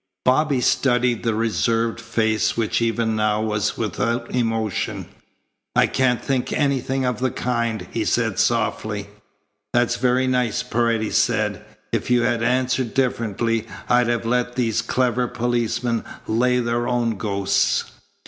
Bobby 0.25 0.61
studied 0.61 1.21
the 1.21 1.35
reserved 1.35 2.01
face 2.01 2.57
which 2.57 2.81
even 2.81 3.15
now 3.15 3.39
was 3.39 3.77
without 3.77 4.33
emotion. 4.33 5.05
"I 5.75 5.85
can't 5.85 6.23
think 6.25 6.51
anything 6.51 7.05
of 7.05 7.19
the 7.19 7.29
kind," 7.29 7.85
he 7.91 8.03
said 8.03 8.39
softly. 8.39 9.09
"That's 9.73 9.97
very 9.97 10.25
nice," 10.25 10.63
Paredes 10.63 11.17
said. 11.17 11.63
"If 11.91 12.09
you 12.09 12.23
had 12.23 12.41
answered 12.41 12.95
differently 12.95 13.67
I'd 13.87 14.07
have 14.07 14.25
let 14.25 14.55
these 14.55 14.81
clever 14.81 15.27
policemen 15.27 16.03
lay 16.27 16.57
their 16.59 16.87
own 16.87 17.17
ghosts." 17.17 17.83